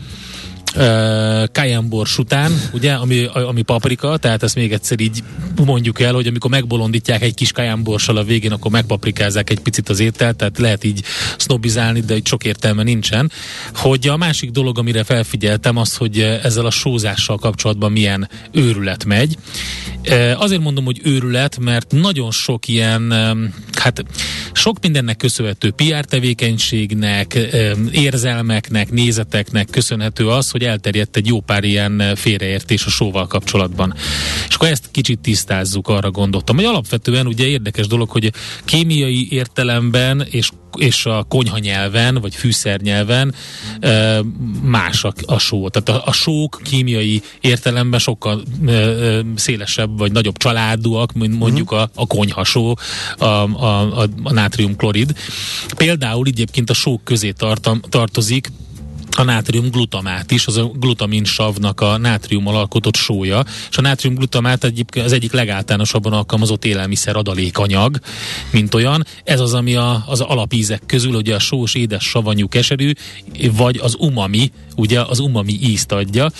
[0.76, 5.22] uh, után, ugye, ami, ami paprika, tehát ezt még egyszer így
[5.64, 10.00] mondjuk el, hogy amikor megbolondítják egy kis kajámborssal a végén, akkor megpaprikázzák egy picit az
[10.00, 11.02] ételt, tehát lehet így
[11.38, 13.30] sznobizálni, de itt sok értelme nincsen.
[13.74, 19.36] Hogy a másik dolog, amire felfigyeltem, az, hogy ezzel a sózással kapcsolatban milyen őrület megy.
[20.36, 23.12] Azért mondom, hogy őrület, mert nagyon sok ilyen,
[23.72, 24.04] hát
[24.52, 27.38] sok mindennek köszönhető PR tevékenységnek,
[27.90, 33.94] érzelmeknek, nézeteknek köszönhető az, hogy elterjedt egy jó pár ilyen félreértés a sóval kapcsolatban.
[34.48, 38.32] És akkor ezt kicsit tisztázzuk, arra gondoltam, hogy alapvetően ugye érdekes dolog, hogy
[38.64, 43.34] kémiai értelemben és és a konyha nyelven, vagy fűszernyelven
[44.62, 45.68] más a, a só.
[45.68, 48.42] Tehát a, a sók kémiai értelemben sokkal
[49.34, 52.78] szélesebb, vagy nagyobb családúak, mint mondjuk a, a konyhasó,
[53.18, 55.16] a, a, a, a nátriumklorid.
[55.76, 58.50] Például egyébként a sók közé tartam, tartozik
[59.18, 64.14] a nátrium glutamát is, az a glutamin savnak a nátrium alkotott sója, és a nátrium
[64.14, 67.98] glutamát egyébként az egyik legáltalánosabban alkalmazott élelmiszer adalékanyag,
[68.50, 69.06] mint olyan.
[69.24, 72.92] Ez az, ami a, az alapízek közül, ugye a sós, édes, savanyú, keserű,
[73.52, 76.30] vagy az umami, ugye az umami ízt adja.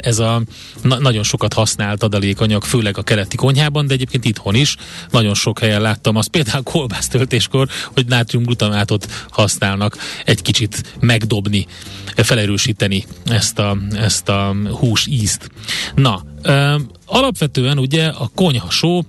[0.00, 0.42] Ez a
[0.82, 4.76] na- nagyon sokat használt adalékanyag, főleg a keleti konyhában, de egyébként itthon is.
[5.10, 11.66] Nagyon sok helyen láttam azt, például kolbásztöltéskor, hogy nátriumglutamátot használnak egy kicsit megdobni,
[12.16, 15.50] felerősíteni ezt a, ezt a hús ízt.
[15.94, 16.24] Na,
[17.06, 19.04] alapvetően ugye a konyhasó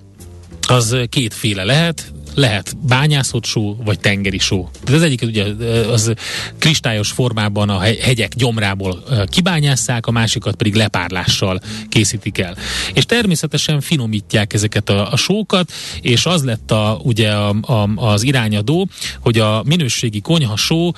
[0.68, 4.70] az kétféle lehet, lehet bányászott só, vagy tengeri só.
[4.86, 5.46] De az egyik ugye
[5.92, 6.14] az
[6.58, 12.56] kristályos formában a hegyek gyomrából kibányásszák, a másikat pedig lepárlással készítik el.
[12.94, 18.24] És természetesen finomítják ezeket a, a sókat, és az lett a, ugye a, a, az
[18.24, 18.88] irányadó,
[19.20, 20.92] hogy a minőségi konyha só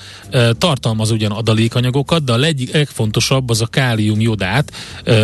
[0.58, 4.72] tartalmaz ugyan adalékanyagokat, de a leg, legfontosabb az a kálium jodát,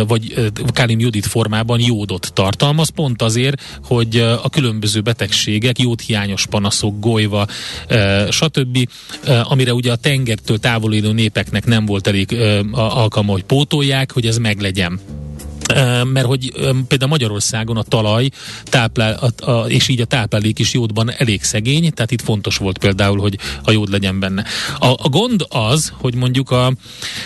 [0.07, 6.99] vagy kálium jodit formában jódot tartalmaz, pont azért, hogy a különböző betegségek, jód hiányos panaszok,
[6.99, 7.47] golyva,
[7.87, 8.87] e, stb.,
[9.23, 14.11] e, amire ugye a tengertől távol élő népeknek nem volt elég e, alkalma, hogy pótolják,
[14.11, 14.99] hogy ez meglegyen
[16.05, 16.51] mert hogy
[16.87, 18.29] például Magyarországon a talaj
[18.63, 22.77] táplál, a, a, és így a táplálék is jódban elég szegény, tehát itt fontos volt
[22.77, 24.43] például, hogy a jód legyen benne.
[24.79, 26.73] A, a gond az, hogy mondjuk a,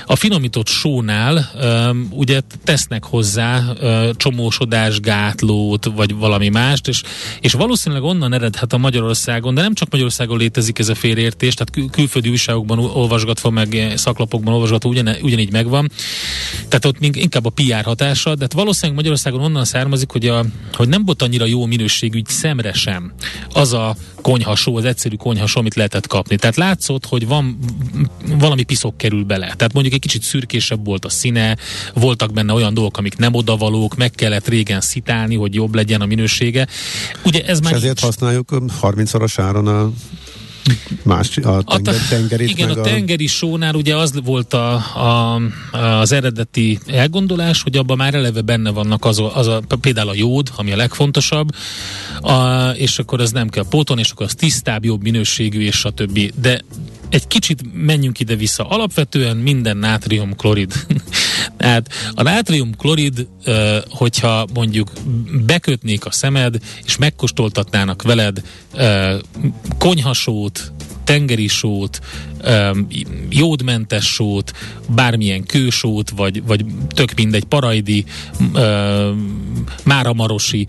[0.05, 7.01] a finomított sónál um, ugye tesznek hozzá uh, csomósodás, gátlót, vagy valami mást, és,
[7.39, 11.71] és valószínűleg onnan eredhet a Magyarországon, de nem csak Magyarországon létezik ez a félértés, tehát
[11.71, 15.91] kül- külföldi újságokban olvasgatva, meg szaklapokban olvasgatva ugyan, ugyanígy megvan.
[16.67, 20.88] Tehát ott inkább a PR hatása, de hát valószínűleg Magyarországon onnan származik, hogy, a, hogy
[20.88, 23.13] nem volt annyira jó minőségű szemre sem
[23.54, 26.36] az a konyhasó, az egyszerű konyhasó, amit lehetett kapni.
[26.36, 27.58] Tehát látszott, hogy van
[28.39, 29.54] valami piszok kerül bele.
[29.58, 31.58] Tehát mondjuk egy kicsit szürkésebb volt a színe,
[31.93, 36.06] voltak benne olyan dolgok, amik nem odavalók, meg kellett régen szitálni, hogy jobb legyen a
[36.06, 36.67] minősége.
[37.26, 38.06] Ugye ez már És ezért nincs.
[38.06, 38.50] használjuk
[38.82, 39.91] 30-szoros áron a
[41.04, 42.49] más a, tenger, a tengerit.
[42.49, 45.41] Igen, a, a tengeri sónál ugye az volt a, a,
[45.99, 50.49] az eredeti elgondolás, hogy abban már eleve benne vannak az, az a, például a jód,
[50.56, 51.49] ami a legfontosabb,
[52.21, 55.91] a, és akkor az nem kell póton, és akkor az tisztább, jobb minőségű, és a
[55.91, 56.32] többi.
[56.41, 56.62] De
[57.10, 58.67] egy kicsit menjünk ide-vissza.
[58.67, 60.73] Alapvetően minden nátriumklorid.
[61.58, 63.27] Tehát a nátriumklorid,
[63.89, 64.91] hogyha mondjuk
[65.45, 68.41] bekötnék a szemed, és megkóstoltatnának veled
[69.77, 70.71] konyhasót,
[71.03, 71.99] tengeri sót,
[73.29, 74.51] jódmentes sót,
[74.89, 78.05] bármilyen kősót, vagy, vagy tök mindegy parajdi,
[79.84, 80.67] máramarosi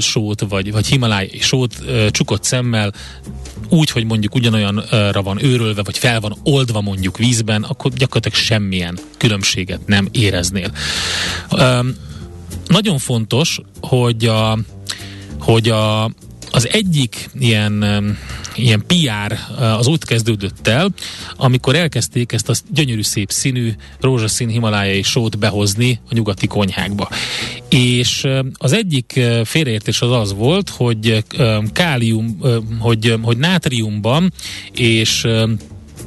[0.00, 2.92] sót, vagy, vagy himaláj sót csukott szemmel,
[3.70, 8.98] úgy, hogy mondjuk ugyanolyanra van őrölve, vagy fel van oldva mondjuk vízben, akkor gyakorlatilag semmilyen
[9.16, 10.70] különbséget nem éreznél.
[12.66, 14.58] nagyon fontos, hogy a,
[15.40, 16.10] hogy a,
[16.50, 17.84] az egyik ilyen,
[18.54, 20.90] ilyen PR az úgy kezdődött el,
[21.36, 27.08] amikor elkezdték ezt a gyönyörű szép színű rózsaszín himalájai sót behozni a nyugati konyhákba.
[27.68, 31.24] És az egyik félreértés az az volt, hogy
[31.72, 32.38] kálium,
[32.78, 34.32] hogy, hogy nátriumban
[34.72, 35.26] és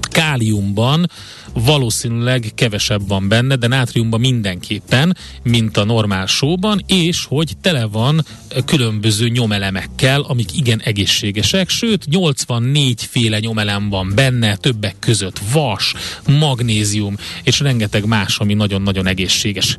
[0.01, 1.09] káliumban
[1.53, 8.25] valószínűleg kevesebb van benne, de nátriumban mindenképpen, mint a normál sóban, és hogy tele van
[8.65, 15.93] különböző nyomelemekkel, amik igen egészségesek, sőt 84 féle nyomelem van benne, többek között vas,
[16.39, 19.77] magnézium, és rengeteg más, ami nagyon-nagyon egészséges,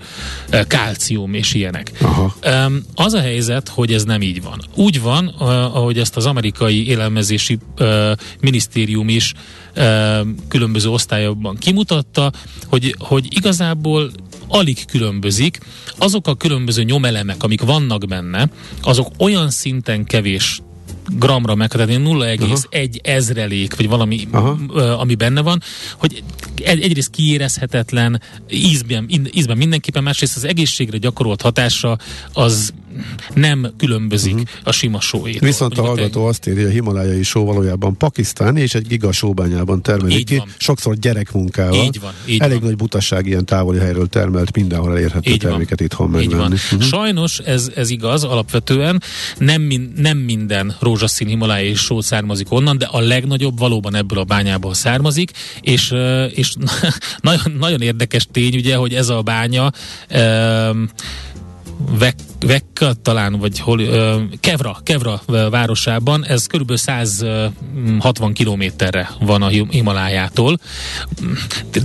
[0.66, 1.92] kálcium és ilyenek.
[2.00, 2.34] Aha.
[2.94, 4.60] Az a helyzet, hogy ez nem így van.
[4.74, 7.58] Úgy van, ahogy ezt az amerikai élelmezési
[8.40, 9.32] minisztérium is
[10.48, 12.32] különböző osztályokban kimutatta,
[12.66, 14.10] hogy, hogy igazából
[14.48, 15.58] alig különbözik.
[15.98, 18.48] Azok a különböző nyomelemek, amik vannak benne,
[18.82, 20.62] azok olyan szinten kevés
[21.18, 24.58] gramra meghatározni, 0,1 ezrelék, vagy valami, Aha.
[24.98, 25.62] ami benne van,
[25.96, 26.22] hogy
[26.64, 31.98] egyrészt kiérezhetetlen, ízben, ízben mindenképpen, másrészt az egészségre gyakorolt hatása
[32.32, 32.72] az
[33.34, 34.48] nem különbözik uh-huh.
[34.64, 35.40] a sima sóét.
[35.40, 40.18] Viszont a hallgató azt írja, a himalájai só valójában pakisztáni és egy giga sóbányában termelik
[40.18, 40.48] így ki, van.
[40.58, 41.84] sokszor gyerekmunkával.
[41.84, 42.12] Így van.
[42.26, 42.68] Így Elég van.
[42.68, 45.86] nagy butaság ilyen távoli helyről termelt, mindenhol elérhető így terméket van.
[45.86, 46.32] itthon megvenni.
[46.32, 46.52] Így van.
[46.52, 46.82] Uh-huh.
[46.82, 49.02] Sajnos ez, ez igaz, alapvetően
[49.38, 54.24] nem, min, nem minden rózsaszín himalájai só származik onnan, de a legnagyobb valóban ebből a
[54.24, 55.30] bányából származik,
[55.60, 55.94] és,
[56.30, 56.54] és
[57.20, 59.70] nagyon, nagyon érdekes tény ugye, hogy ez a bánya
[61.98, 62.14] Vek,
[62.46, 70.58] Vekka talán, vagy hol, uh, Kevra, Kevra városában, ez körülbelül 160 kilométerre van a Himalájától.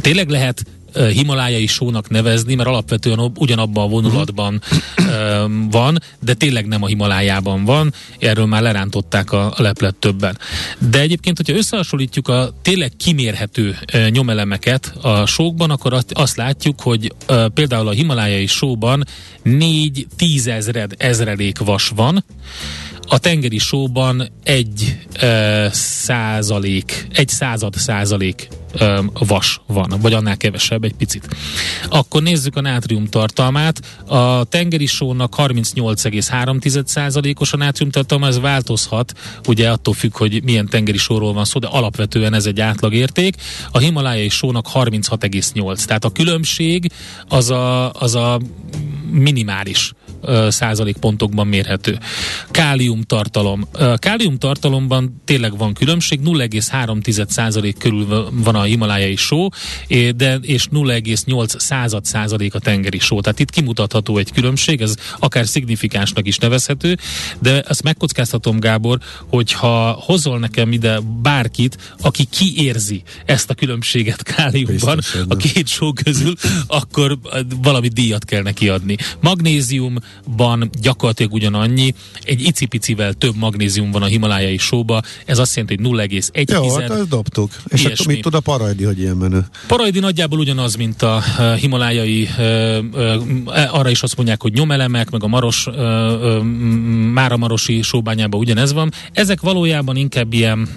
[0.02, 4.62] Tényleg lehet himalájai sónak nevezni, mert alapvetően ugyanabban a vonulatban
[5.69, 10.38] van, de tényleg nem a Himalájában van, erről már lerántották a, leplet többen.
[10.89, 13.78] De egyébként, hogyha összehasonlítjuk a tényleg kimérhető
[14.10, 17.13] nyomelemeket a sókban, akkor azt, látjuk, hogy
[17.54, 19.06] például a himalájai sóban
[19.45, 22.23] 4-10 ezred ezrelék vas van,
[23.07, 30.83] a tengeri sóban egy ö, százalék, egy század százalék ö, vas van, vagy annál kevesebb,
[30.83, 31.27] egy picit.
[31.89, 33.79] Akkor nézzük a nátrium tartalmát.
[34.05, 39.13] A tengeri sónak 38,3 százalékos a nátrium tartalma, ez változhat,
[39.47, 43.35] ugye attól függ, hogy milyen tengeri sóról van szó, de alapvetően ez egy átlagérték.
[43.71, 46.91] A himalájai sónak 36,8, tehát a különbség
[47.27, 48.39] az a, az a
[49.12, 49.93] minimális
[50.47, 51.99] százalékpontokban mérhető.
[52.51, 53.67] Kálium tartalom.
[53.95, 59.47] Kálium tartalomban tényleg van különbség, 0,3 százalék körül van a himalájai só,
[60.15, 63.21] de és 0,8 század százalék a tengeri só.
[63.21, 66.97] Tehát itt kimutatható egy különbség, ez akár szignifikánsnak is nevezhető,
[67.39, 74.99] de ezt megkockáztatom, Gábor, hogyha hozol nekem ide bárkit, aki kiérzi ezt a különbséget káliumban
[75.27, 76.34] a két só közül,
[76.67, 77.19] akkor
[77.62, 78.97] valami díjat kell neki adni.
[79.21, 79.95] Magnézium,
[80.37, 81.93] van gyakorlatilag ugyanannyi,
[82.23, 86.89] egy icipicivel több magnézium van a himalájai sóba, ez azt jelenti, hogy 0,1 Jó, hát
[86.89, 87.51] ezt dobtuk.
[87.67, 89.45] És akkor mit tud a parajdi, hogy ilyen menő?
[89.67, 91.21] Parajdi nagyjából ugyanaz, mint a
[91.59, 92.29] himalájai,
[93.71, 95.67] arra is azt mondják, hogy nyomelemek, meg a maros,
[97.13, 98.91] Máramarosi sóbányában ugyanez van.
[99.11, 100.67] Ezek valójában inkább ilyen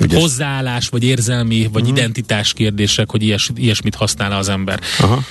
[0.00, 0.20] Ügyes.
[0.20, 1.98] hozzáállás, vagy érzelmi, vagy uh-huh.
[1.98, 4.80] identitás kérdések, hogy ilyes, ilyesmit használ az ember.
[4.98, 5.22] Aha.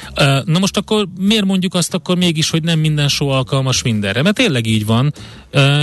[0.45, 4.21] Na most akkor miért mondjuk azt akkor mégis, hogy nem minden só alkalmas mindenre?
[4.21, 5.13] Mert tényleg így van,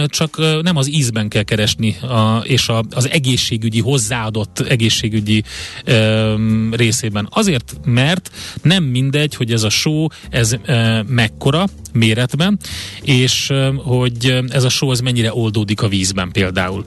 [0.06, 5.42] csak nem az ízben kell keresni, a, és a, az egészségügyi, hozzáadott egészségügyi
[5.86, 7.28] um, részében.
[7.30, 8.30] Azért, mert
[8.62, 12.58] nem mindegy, hogy ez a só, ez uh, mekkora méretben,
[13.02, 16.84] és uh, hogy ez a só ez mennyire oldódik a vízben például.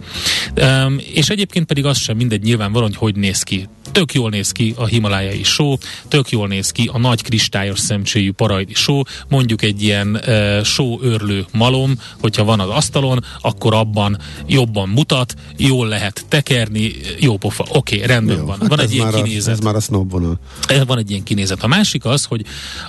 [0.61, 3.67] Um, és egyébként pedig az sem mindegy nyilván hogy hogy néz ki.
[3.91, 8.31] Tök jól néz ki a himalájai só, tök jól néz ki a nagy kristályos szemcséjű
[8.31, 14.17] parajdi só, mondjuk egy ilyen uh, sóőrlő malom, hogyha van az asztalon, akkor abban
[14.47, 17.65] jobban mutat, jól lehet tekerni, jó pofa.
[17.69, 18.57] Oké, okay, rendben jó, van.
[18.59, 19.47] Hát van egy ilyen kinézet.
[19.47, 20.39] A, ez már a snob vonal.
[20.87, 21.63] Van egy ilyen kinézet.
[21.63, 22.45] A másik az, hogy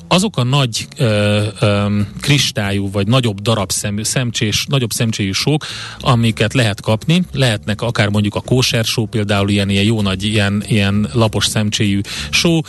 [0.08, 5.66] azok a nagy ö, ö, kristályú, vagy nagyobb darab szem, szemcsés, nagyobb szemcséjű sók,
[6.00, 10.64] amiket lehet kapni, lehetnek akár mondjuk a kóser só például ilyen, ilyen jó nagy, ilyen,
[10.66, 12.60] ilyen lapos szemcséjű só,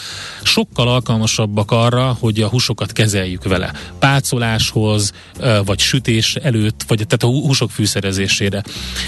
[0.43, 3.71] sokkal alkalmasabbak arra, hogy a húsokat kezeljük vele.
[3.99, 5.11] Pácoláshoz,
[5.65, 8.63] vagy sütés előtt, vagy tehát a húsok fűszerezésére.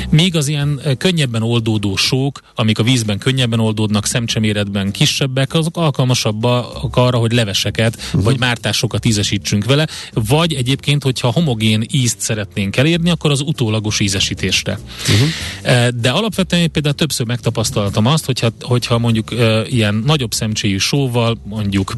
[0.09, 6.95] Míg az ilyen könnyebben oldódó sók, amik a vízben könnyebben oldódnak, szemcseméretben kisebbek, azok alkalmasabbak
[6.95, 8.23] arra, hogy leveseket, uh-huh.
[8.23, 14.79] vagy mártásokat ízesítsünk vele, vagy egyébként, hogyha homogén ízt szeretnénk elérni, akkor az utólagos ízesítésre.
[15.01, 15.87] Uh-huh.
[15.87, 21.93] De alapvetően például többször megtapasztaltam azt, hogyha, hogyha mondjuk uh, ilyen nagyobb szemcséjű sóval, mondjuk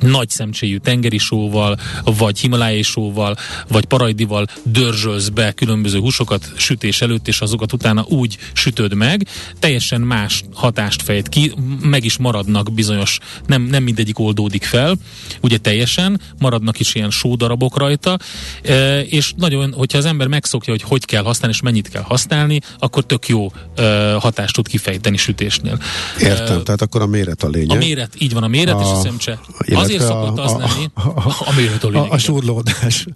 [0.00, 3.36] nagy szemcséjű tengeri sóval, vagy himalájai sóval,
[3.68, 9.28] vagy parajdival dörzsölsz be különböző húsokat sütés előtt, és azokat utána úgy sütöd meg,
[9.58, 14.96] teljesen más hatást fejt ki, meg is maradnak bizonyos, nem, nem mindegyik oldódik fel,
[15.40, 18.18] ugye teljesen, maradnak is ilyen sódarabok rajta,
[18.62, 22.60] e, és nagyon, hogyha az ember megszokja, hogy hogy kell használni, és mennyit kell használni,
[22.78, 25.78] akkor tök jó e, hatást tud kifejteni sütésnél.
[26.20, 27.70] Értem, e, tehát akkor a méret a lényeg.
[27.70, 29.40] A méret, így van, a méret a, és a szemcse.
[29.58, 33.06] Azért azért szokott az a, lenni, a, a, a, a, a surlódás.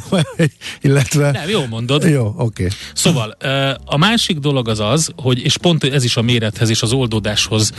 [0.80, 1.30] Illetve...
[1.30, 2.04] Nem, jól mondod.
[2.04, 2.42] Jó, oké.
[2.42, 2.76] Okay.
[2.94, 3.36] Szóval
[3.84, 7.72] a másik dolog az az, hogy, és pont ez is a mérethez és az oldódáshoz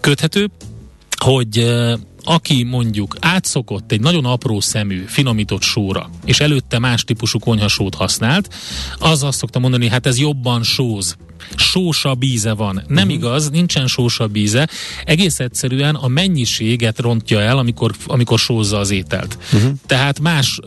[0.00, 0.50] köthető,
[1.16, 1.74] hogy
[2.22, 8.54] aki mondjuk átszokott egy nagyon apró szemű, finomított sóra, és előtte más típusú konyhasót használt,
[8.98, 11.16] az azt szokta mondani, hát ez jobban sóz,
[11.56, 12.82] sósabb íze van.
[12.86, 13.12] Nem uh-huh.
[13.12, 14.68] igaz, nincsen sósabb íze.
[15.04, 19.38] Egész egyszerűen a mennyiséget rontja el, amikor, amikor sózza az ételt.
[19.52, 19.72] Uh-huh.
[19.86, 20.58] Tehát más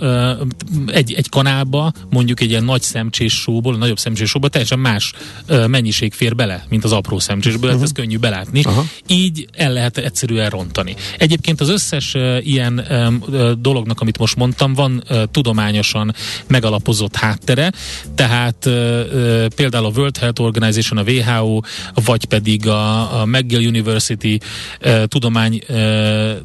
[0.88, 5.14] egy, egy kanálba, mondjuk egy ilyen nagy szemcsés sóból, nagyobb szemcsés sóból teljesen más
[5.68, 7.84] mennyiség fér bele, mint az apró szemcsésből, uh-huh.
[7.84, 8.60] ez könnyű belátni.
[8.60, 8.86] Uh-huh.
[9.08, 10.96] Így el lehet egyszerűen rontani.
[11.18, 12.88] Egyébként az összes ilyen
[13.60, 16.14] dolognak, amit most mondtam, van tudományosan
[16.48, 17.72] megalapozott háttere,
[18.16, 18.70] tehát
[19.56, 21.60] például a World Health Organization a WHO,
[21.94, 24.40] vagy pedig a, McGill University
[25.06, 25.62] tudomány,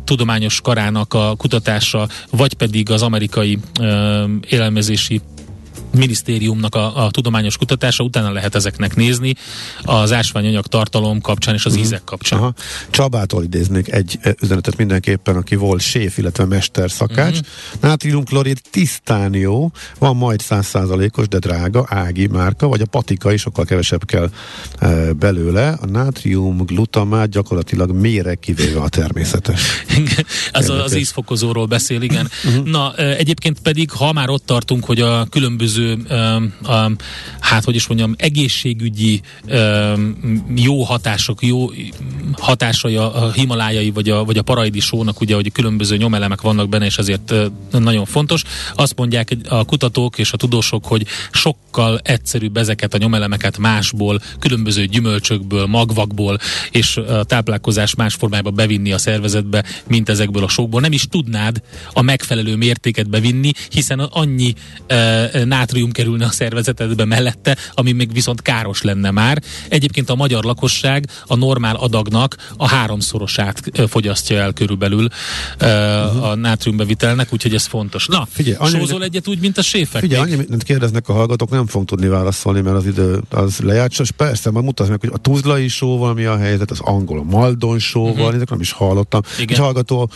[0.05, 3.59] tudományos karának a kutatása, vagy pedig az amerikai
[4.49, 5.21] élelmezési
[5.97, 9.35] minisztériumnak a, a tudományos kutatása, utána lehet ezeknek nézni
[9.83, 11.87] az ásványanyag tartalom kapcsán és az uh-huh.
[11.87, 12.39] ízek kapcsán.
[12.39, 12.53] Aha.
[12.91, 17.39] Csabától idéznék egy üzenetet mindenképpen, aki volt séf, illetve mester szakács.
[17.39, 17.81] Uh-huh.
[17.81, 23.65] Nátriumklorid tisztán jó, van majd százszázalékos, de drága, ági márka, vagy a patika is sokkal
[23.65, 24.31] kevesebb kell
[24.79, 25.69] e, belőle.
[25.81, 29.61] A nátrium glutamát gyakorlatilag mére kivéve a természetes.
[30.53, 32.29] Ez az ízfokozóról beszél, igen.
[32.45, 32.65] Uh-huh.
[32.65, 36.97] Na, egyébként pedig, ha már ott tartunk, hogy a különböző különböző, um, um,
[37.41, 41.71] hát hogy is mondjam, egészségügyi um, jó hatások, jó
[42.33, 46.69] hatásai a, a himalájai vagy a, vagy a paraidi sónak, ugye, hogy különböző nyomelemek vannak
[46.69, 47.47] benne, és ezért uh,
[47.81, 48.43] nagyon fontos.
[48.75, 54.85] Azt mondják a kutatók és a tudósok, hogy sokkal egyszerűbb ezeket a nyomelemeket másból, különböző
[54.85, 56.39] gyümölcsökből, magvakból
[56.71, 60.81] és a táplálkozás más formába bevinni a szervezetbe, mint ezekből a sokból.
[60.81, 61.63] Nem is tudnád
[61.93, 64.55] a megfelelő mértéket bevinni, hiszen annyi
[64.89, 69.43] uh, nátrium kerülne a szervezetedbe mellette, ami még viszont káros lenne már.
[69.69, 75.09] Egyébként a magyar lakosság a normál adagnak a háromszorosát fogyasztja el körülbelül
[75.61, 76.25] uh-huh.
[76.25, 78.07] a nátriumbevitelnek, úgyhogy ez fontos.
[78.07, 80.01] Na, figyelj, annyi, sózol egyet úgy, mint a séfek.
[80.01, 84.01] Figyelj, annyi mindent kérdeznek a hallgatók, nem fogunk tudni válaszolni, mert az idő az lejárt,
[84.01, 87.23] és persze, majd mutatsz meg, hogy a tuzlai sóval mi a helyzet, az angol a
[87.23, 88.35] maldon sóval, uh-huh.
[88.35, 89.21] ezek nem is hallottam.
[89.39, 89.49] Igen.
[89.49, 90.11] Egy hallgató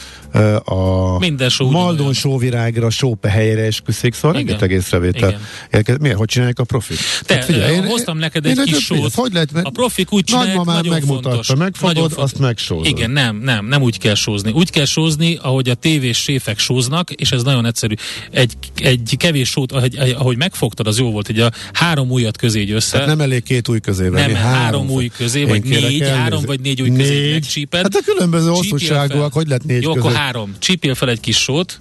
[0.64, 5.40] a Minden só maldon sóvirágra, sópe helyre esküszik, szóval rengeteg észrevétel
[5.72, 6.16] érkez, miért?
[6.16, 6.98] Hogy csinálják a profik?
[7.22, 9.14] Te, hát figyelj, én, hoztam neked egy kis sót.
[9.14, 11.54] Hogy lehet, a profik úgy csinálják, nagyon megmutatta, fontos.
[11.54, 12.86] megfogod, nagyon azt megsózod.
[12.86, 14.50] Igen, nem, nem, nem úgy kell sózni.
[14.50, 17.94] Úgy kell sózni, ahogy a tévés séfek sóznak, és ez nagyon egyszerű.
[18.30, 22.70] Egy, egy kevés sót, ahogy, ahogy megfogtad, az jó volt, hogy a három ujjat közé
[22.70, 22.98] össze.
[22.98, 24.32] Hát nem elég két új közé venni.
[24.32, 27.82] Nem, három, három új közé, vagy négy, három vagy négy új közé megcsíped.
[27.82, 30.54] Hát a különböző hosszúságúak, hogy lehet négy Jó, akkor három.
[30.58, 31.78] Csípél fel egy kis sót,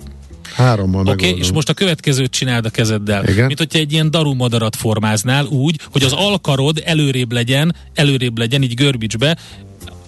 [0.54, 3.28] Hárommal Oké, okay, és most a következőt csináld a kezeddel.
[3.28, 3.46] Igen?
[3.46, 8.74] Mint hogyha egy ilyen darumadarat formáznál úgy, hogy az alkarod előrébb legyen, előrébb legyen, így
[8.74, 9.38] görbicsbe,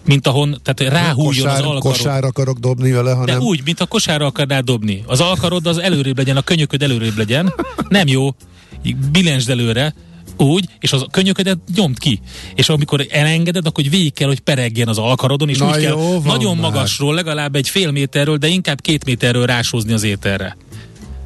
[0.06, 1.82] mint ahon, tehát ráhújjon kosár, az alkarod.
[1.82, 3.40] Kosár akarok dobni vele, hanem...
[3.40, 5.04] De úgy, mint a kosárra akarnál dobni.
[5.06, 7.54] Az alkarod az előrébb legyen, a könyököd előrébb legyen.
[7.90, 8.30] Nem jó.
[9.12, 9.94] Bilensd előre,
[10.42, 12.20] úgy, és az könyöködet nyomd ki.
[12.56, 16.22] És amikor elengeded, akkor végig kell, hogy peregjen az alkarodon, és Na úgy jó, kell
[16.24, 16.72] nagyon már.
[16.72, 20.58] magasról, legalább egy fél méterről, de inkább két méterről rásózni az ételre.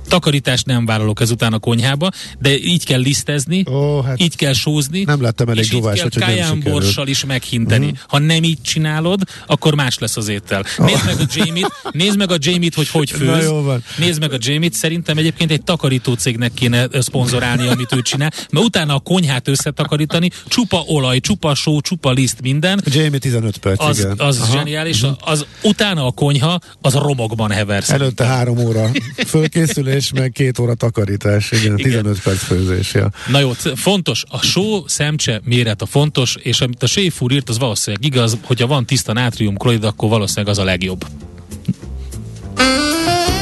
[0.09, 5.03] Takarítást nem vállalok ezután a konyhába, de így kell lisztezni, Ó, hát így kell sózni,
[5.03, 7.85] nem lettem elég kell hogy nem borssal is meghinteni.
[7.85, 7.95] Mhm.
[8.07, 10.63] Ha nem így csinálod, akkor más lesz az étel.
[10.77, 13.43] Nézd meg a Jamie-t, nézd meg a Jamie-t, hogy hogy Na főz.
[13.43, 13.83] jó van.
[13.97, 18.65] Nézd meg a Jamie-t, szerintem egyébként egy takarító cégnek kéne szponzorálni, amit ő csinál, mert
[18.65, 23.99] utána a konyhát összetakarítani, csupa olaj, csupa só, csupa liszt, minden, Jamie 15 perc, az,
[23.99, 24.13] igen.
[24.17, 24.51] az Aha.
[24.51, 27.83] zseniális, az utána a konyha, az romokban hever.
[27.87, 28.91] Előtte három óra
[29.27, 33.11] fölkészülés, meg két óra takarítás, igen, 15 perc főzés, ja.
[33.27, 37.49] Na jó, fontos, a só szemcse méret a fontos, és amit a séf úr írt,
[37.49, 41.05] az valószínűleg igaz, hogyha van tiszta nátriumklorid, akkor valószínűleg az a legjobb.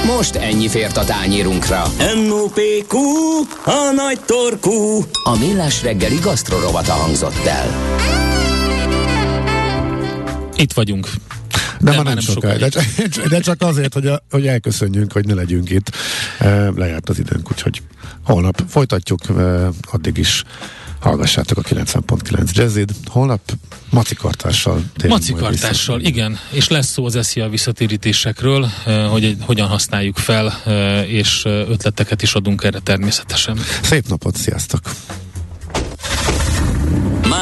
[0.05, 1.83] Most ennyi fért a tányérunkra.
[2.15, 2.97] M.O.P.Q.
[3.65, 5.05] A nagy torkú.
[5.23, 7.95] A Millás reggeli gasztrorovata hangzott el.
[10.55, 11.07] Itt vagyunk.
[11.79, 12.59] De, De már nem nem sokáig.
[12.59, 12.83] De, csak-
[13.33, 15.95] de csak azért, hogy, a, hogy elköszönjünk, hogy ne legyünk itt.
[16.75, 17.81] Lejárt az időnk, úgyhogy
[18.23, 19.21] holnap folytatjuk,
[19.91, 20.43] addig is
[20.99, 22.91] hallgassátok a 90.9 Jazzid.
[23.05, 23.41] Holnap
[23.89, 24.83] Maci Kartással.
[25.07, 25.33] Maci
[25.97, 28.69] igen, és lesz szó az SZIA visszatérítésekről,
[29.09, 30.61] hogy egy, hogyan használjuk fel,
[31.07, 33.59] és ötleteket is adunk erre természetesen.
[33.81, 34.79] Szép napot, sziasztok!